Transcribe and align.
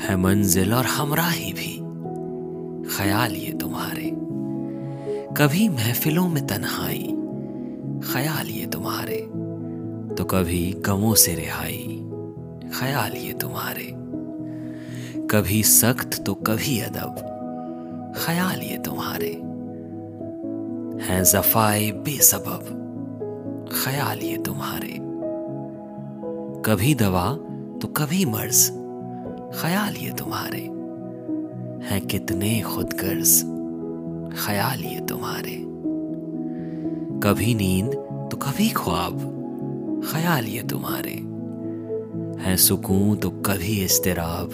है 0.00 0.16
मंजिल 0.16 0.74
और 0.74 0.84
हमराही 0.84 1.52
भी। 1.52 1.78
ख्याल 2.96 3.32
ये 3.32 3.52
तुम्हारे। 3.52 4.10
कभी 5.36 5.68
महफिलों 5.68 6.28
में 6.28 6.46
तन्हाई, 6.46 7.14
ख्याल 8.12 8.46
ये 8.46 8.66
तुम्हारे। 8.66 9.16
तो 10.14 10.24
कभी 10.24 10.72
गमों 10.72 11.14
से 11.14 11.34
रिहाई, 11.34 12.00
ख्याल 12.80 13.12
ये 13.12 13.32
तुम्हारे। 13.32 13.88
कभी 15.26 15.62
सख्त 15.62 16.22
तो 16.22 16.34
कभी 16.34 16.80
अदब, 16.80 18.14
ख्याल 18.26 18.60
ये 18.60 18.78
तुम्हारे। 18.78 19.32
हैं 21.04 21.24
जफाए 21.24 21.90
बेसबब, 21.90 22.64
ख्याल 23.84 24.18
ये 24.18 24.36
तुम्हारे। 24.36 24.98
कभी 26.62 26.94
दवा 26.94 27.34
तो 27.82 27.88
कभी 27.88 28.24
मर्ज 28.24 28.81
ख्याल 29.60 29.94
ये 29.94 30.10
तुम्हारे 30.10 30.60
हैं 31.84 32.00
कितने 32.00 32.60
खुदगर्ज। 32.60 33.42
ख्याल 34.46 34.80
ये 34.80 35.00
तुम्हारे। 35.00 35.56
कभी 37.20 37.54
नींद 37.54 37.94
तो 38.32 38.36
कभी 38.36 38.68
ख्वाब। 38.68 39.18
ख्याल 40.12 40.44
ये 40.44 40.62
तुम्हारे। 40.62 41.14
हैं 42.42 42.56
सुकून 42.56 43.16
तो 43.16 43.30
कभी 43.30 43.84
इस्तेराब 43.84 44.48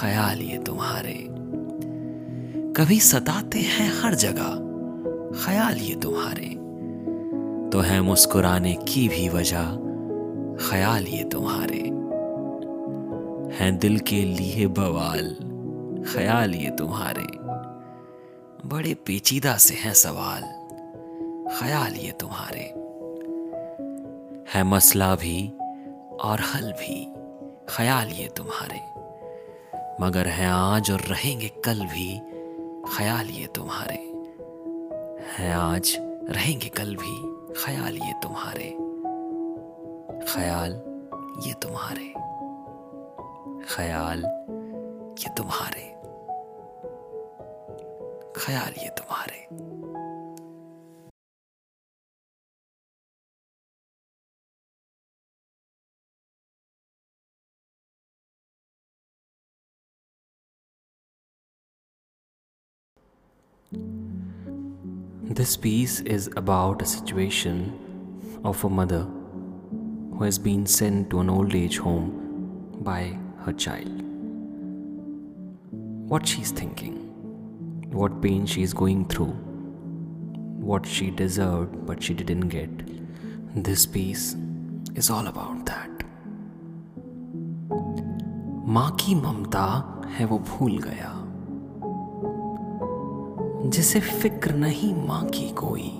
ख्याल 0.00 0.40
ये 0.40 0.58
तुम्हारे। 0.58 1.26
कभी 2.76 3.00
सताते 3.00 3.58
हैं 3.58 4.02
हर 4.02 4.14
जगह। 4.14 4.50
ख्याल 5.44 5.78
ये 5.78 5.94
तुम्हारे। 5.94 6.48
तो 7.70 7.80
है 7.80 8.00
मुस्कुराने 8.00 8.74
की 8.74 9.08
भी 9.08 9.28
वजह। 9.28 9.64
ख्याल 10.70 11.06
ये 11.06 11.24
तुम्हारे। 11.24 12.01
हैं 13.52 13.78
दिल 13.78 13.98
के 13.98 14.22
लिए 14.22 14.66
बवाल। 14.66 15.36
ख्याल 16.14 16.54
ये 16.54 16.70
तुम्हारे। 16.70 17.26
बड़े 18.68 18.94
पेचीदा 18.94 19.56
से 19.56 19.74
हैं 19.74 19.94
सवाल। 19.94 20.42
ख्याल 21.60 21.94
ये 21.94 22.12
तुम्हारे। 22.12 22.62
है 24.52 24.64
मसला 24.64 25.14
भी 25.14 25.48
और 26.20 26.40
हल 26.40 26.72
भी। 26.72 27.14
ख्याल 27.68 28.08
ये 28.08 28.28
तुम्हारे। 28.28 28.80
मगर 30.04 30.26
है 30.26 30.46
आज 30.46 30.90
और 30.90 31.00
रहेंगे 31.00 31.48
कल 31.48 31.80
भी। 31.80 32.20
ख्याल 32.96 33.26
ये 33.26 33.46
तुम्हारे। 33.46 34.12
है 35.36 35.52
आज, 35.52 35.96
रहेंगे 36.28 36.68
कल 36.68 36.96
भी। 36.96 37.32
ख्याल 37.64 37.96
ये 37.96 38.12
तुम्हारे। 38.22 38.76
ख्याल 40.34 40.72
ये 41.46 41.54
तुम्हारे। 41.54 42.21
ख्याल 43.69 44.23
ये 45.19 45.29
तुम्हारे 45.37 45.85
ख्याल 48.37 48.73
ये 48.83 48.89
तुम्हारे 48.97 49.45
This 65.37 65.57
piece 65.57 65.99
is 65.99 66.29
about 66.35 66.81
a 66.81 66.85
situation 66.85 68.39
of 68.43 68.63
a 68.63 68.69
mother 68.69 69.05
who 70.13 70.23
has 70.23 70.39
been 70.39 70.65
sent 70.65 71.09
to 71.11 71.19
an 71.19 71.29
old 71.29 71.53
age 71.53 71.77
home 71.77 72.07
by 72.81 73.19
her 73.44 73.52
child. 73.52 74.02
What 76.08 76.26
she's 76.26 76.50
thinking, 76.50 76.96
what 77.92 78.20
pain 78.22 78.46
she's 78.46 78.72
going 78.72 79.06
through, 79.06 79.34
what 80.70 80.86
she 80.86 81.10
deserved 81.10 81.86
but 81.86 82.02
she 82.02 82.14
didn't 82.14 82.48
get. 82.48 82.70
This 83.54 83.86
piece 83.86 84.36
is 84.94 85.10
all 85.10 85.26
about 85.26 85.66
that. 85.66 85.88
माँ 88.74 88.90
की 89.00 89.14
ममता 89.14 89.64
है 90.16 90.24
वो 90.24 90.38
भूल 90.48 90.78
गया 90.84 91.10
जिसे 93.70 94.00
फ़िक्र 94.00 94.54
नहीं 94.54 94.94
माँ 95.06 95.24
की 95.34 95.48
कोई 95.58 95.90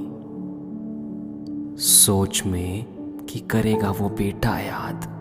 सोच 1.82 2.42
में 2.47 3.24
कि 3.28 3.41
करेगा 3.50 3.91
वो 3.91 4.09
बेटा 4.09 4.59
याद 4.59 5.12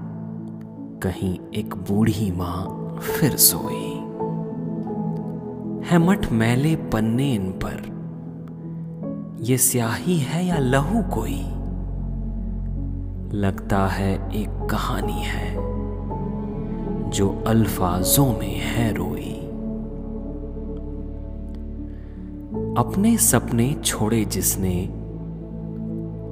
कहीं 1.03 1.39
एक 1.55 1.75
बूढ़ी 1.75 2.31
माँ 2.31 2.97
फिर 3.01 3.35
सोई। 3.35 3.85
है 5.87 5.97
मठ 5.97 6.31
मैले 6.31 6.75
पन्ने 6.75 7.33
इन 7.33 7.51
पर, 7.51 7.79
ये 9.41 9.57
स्याही 9.57 10.17
है 10.17 10.45
या 10.45 10.57
लहू 10.57 11.03
कोई? 11.03 11.41
लगता 13.39 13.87
है 13.87 14.29
एक 14.33 14.67
कहानी 14.71 15.21
है, 15.21 15.55
जो 17.09 17.43
अल्फाजों 17.47 18.27
में 18.27 18.59
है 18.59 18.93
रोई। 18.93 19.33
अपने 22.77 23.17
सपने 23.17 23.75
छोड़े 23.85 24.25
जिसने, 24.25 24.89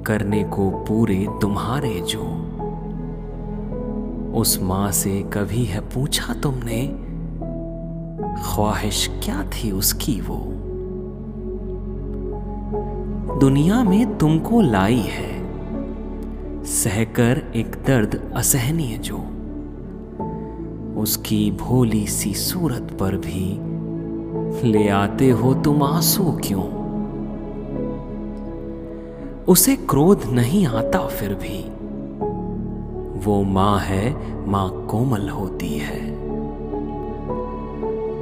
करने 0.06 0.44
को 0.44 0.70
पूरे 0.70 1.28
तुम्हारे 1.42 2.00
जो। 2.00 2.49
उस 4.34 4.62
माँ 4.62 4.92
से 4.92 5.22
कभी 5.22 5.64
है 5.64 5.80
पूछा 5.80 6.34
तुमने? 6.34 6.86
ख्वाहिश 8.42 9.10
क्या 9.24 9.42
थी 9.42 9.70
उसकी 9.70 10.20
वो? 10.20 10.46
दुनिया 13.40 13.82
में 13.82 14.18
तुमको 14.18 14.60
लाई 14.60 15.04
है। 15.06 15.40
सहकर 16.64 17.52
एक 17.56 17.76
दर्द 17.86 18.32
असहनीय 18.36 18.98
जो। 18.98 19.16
उसकी 21.00 21.50
भोली 21.50 22.06
सी 22.06 22.34
सूरत 22.34 22.96
पर 23.00 23.16
भी 23.16 23.70
ले 24.70 24.88
आते 24.88 25.30
हो 25.30 25.54
तुम 25.54 25.82
आँसू 25.82 26.24
क्यों? 26.24 26.80
उसे 29.44 29.76
क्रोध 29.76 30.20
नहीं 30.24 30.66
आता 30.66 31.06
फिर 31.06 31.34
भी। 31.34 31.79
वो 33.20 33.42
माँ 33.42 33.78
है, 33.78 34.04
माँ 34.48 34.68
कोमल 34.86 35.28
होती 35.28 35.78
है। 35.78 36.00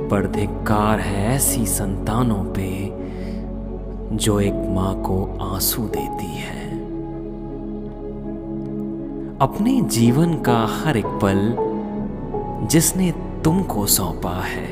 पर 0.08 0.26
धिक्कार 0.26 1.00
है 1.00 1.26
ऐसी 1.34 1.66
संतानों 1.66 2.42
पे, 2.54 2.70
जो 4.16 4.40
एक 4.40 4.54
माँ 4.68 4.94
को 5.02 5.38
आँसू 5.42 5.82
देती 5.88 6.32
है। 6.36 6.66
अपने 9.38 9.80
जीवन 9.80 10.34
का 10.40 10.58
हर 10.68 10.96
एक 10.96 11.06
पल 11.22 11.54
जिसने 12.66 13.10
तुमको 13.44 13.86
सौंपा 13.86 14.34
है, 14.44 14.66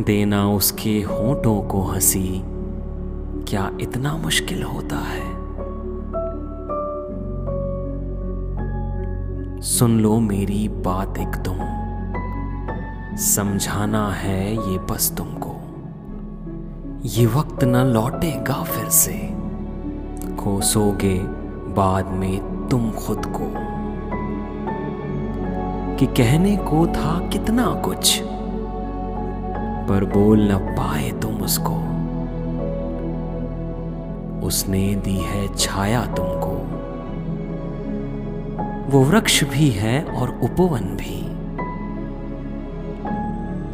देना 0.00 0.48
उसके 0.50 1.00
होठों 1.02 1.60
को 1.62 1.82
हँसी, 1.82 2.42
क्या 3.48 3.70
इतना 3.80 4.16
मुश्किल 4.16 4.62
होता 4.62 4.96
है? 4.96 5.27
सुन 9.62 10.00
लो 10.00 10.20
मेरी 10.20 10.68
बात 10.68 11.18
एक 11.18 11.28
तुम 11.28 11.56
समझाना 13.16 14.10
है 14.12 14.72
ये 14.72 14.78
बस 14.78 15.14
तुमको। 15.16 15.56
ये 17.04 17.26
वक्त 17.26 17.64
न 17.64 17.76
लौटेगा 17.76 18.62
फिर 18.62 18.88
से। 18.88 19.30
कोसोगे 20.34 21.18
बाद 21.74 22.06
में 22.06 22.68
तुम 22.68 22.90
खुद 22.90 23.26
को। 23.26 23.52
कि 25.96 26.06
कहने 26.06 26.56
को 26.56 26.86
था 26.86 27.28
कितना 27.28 27.66
कुछ, 27.66 28.22
पर 29.88 30.04
बोल 30.04 30.52
न 30.52 30.58
पाए 30.58 31.10
तुम 31.10 31.34
उसको। 31.34 31.74
उसने 34.46 34.94
दी 34.94 35.16
है 35.16 35.54
छाया 35.54 36.06
तुमको। 36.06 36.78
वो 38.88 39.04
वृक्ष 39.04 39.44
भी 39.44 39.68
है 39.68 40.04
और 40.04 40.40
उपवन 40.42 40.80
भी। 40.80 41.28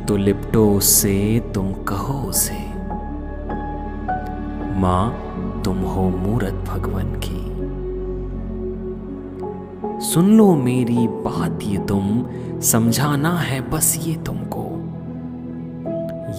तो 0.05 0.17
लिपटो 0.17 0.73
उससे, 0.73 1.43
तुम 1.55 1.73
कहो 1.73 2.29
उसे, 2.29 2.59
माँ, 4.81 5.11
तुम 5.65 5.79
हो 5.79 6.03
मूरत 6.03 6.55
भगवान 6.55 7.21
की। 7.25 7.45
सुन 10.05 10.37
लो 10.37 10.55
मेरी 10.55 11.09
बात 11.09 11.59
ये 11.63 11.79
तुम, 11.79 12.27
समझाना 12.61 13.39
है 13.39 13.71
बस 13.71 13.99
ये 14.03 14.15
तुमको। 14.17 14.65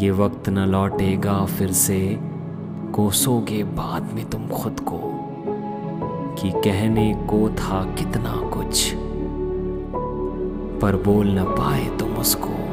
ये 0.04 0.12
वक्त 0.12 0.50
न 0.50 0.60
लौटेगा 0.60 1.45
फिर 1.45 1.71
से, 1.71 2.19
कोसोगे 2.94 3.63
बाद 3.63 4.13
में 4.13 4.30
तुम 4.30 4.48
खुद 4.48 4.80
को। 4.80 5.25
कि 6.39 6.51
कहने 6.51 7.13
को 7.13 7.49
था 7.49 7.95
कितना 7.95 8.49
कुछ, 8.53 8.93
पर 10.81 10.95
बोल 11.05 11.39
न 11.39 11.43
पाए 11.43 11.85
तुम 11.99 12.09
उसको। 12.09 12.65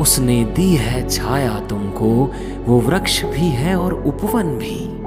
उसने 0.00 0.44
दी 0.44 0.74
है 0.74 1.08
छाया 1.08 1.60
तुमको, 1.60 2.30
वो 2.66 2.80
वृक्ष 2.80 3.24
भी 3.24 3.48
है 3.48 3.76
और 3.76 3.92
उपवन 3.92 4.58
भी। 4.58 5.00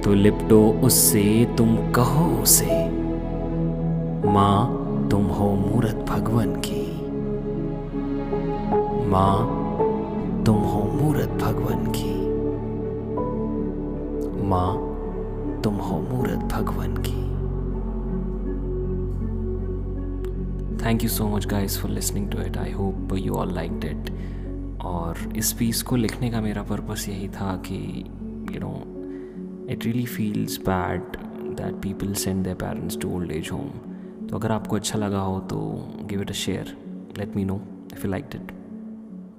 तो 0.00 0.14
लिपटो 0.14 0.80
उससे, 0.84 1.54
तुम 1.58 1.76
कहो 1.92 2.42
उसे, 2.42 2.88
माँ, 4.30 4.76
तुम 5.10 5.24
हो 5.24 5.50
मूरत 5.50 6.06
भगवान 6.08 6.54
की। 6.56 7.06
माँ, 9.10 9.38
तुम 10.46 10.56
हो 10.56 10.82
मूरत 11.02 11.28
भगवान 11.28 11.86
की। 11.86 12.20
माँ 14.46 14.89
तुम 15.64 15.74
हो 15.74 16.00
मूरत 16.00 16.38
भगवान 16.38 16.96
की। 16.96 17.20
Thank 20.84 21.02
you 21.02 21.08
so 21.08 21.28
much 21.28 21.46
guys 21.46 21.78
for 21.78 21.90
listening 21.90 22.30
to 22.30 22.42
it 22.42 22.56
I 22.56 22.72
hope 22.72 23.08
you 23.14 23.34
all 23.34 23.54
like 23.54 23.72
it 23.84 24.10
और 24.80 25.32
इस 25.36 25.52
पीस 25.52 25.82
को 25.82 25.96
लिखने 25.96 26.30
का 26.30 26.40
मेरा 26.40 26.62
पर्पस 26.62 27.08
यही 27.08 27.28
था 27.28 27.56
कि 27.66 28.04
you 28.54 28.60
know 28.60 28.72
it 29.72 29.84
really 29.84 30.06
feels 30.06 30.58
bad 30.58 31.16
that 31.56 31.74
people 31.74 32.14
send 32.14 32.44
their 32.44 32.56
parents 32.56 32.98
to 32.98 33.10
old 33.10 33.32
age 33.32 33.50
home 33.52 33.68
तो 34.26 34.36
अगर 34.36 34.52
आपको 34.52 34.76
अच्छा 34.76 34.98
लगा 34.98 35.20
हो 35.20 35.38
तो 35.40 35.60
give 36.04 36.22
it 36.22 36.30
a 36.30 36.38
share 36.38 36.76
let 37.18 37.36
me 37.36 37.44
know 37.44 37.60
if 37.92 38.04
you 38.04 38.10
like 38.10 38.24
it 38.34 38.52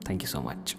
thank 0.09 0.21
you 0.21 0.27
so 0.27 0.41
much 0.41 0.75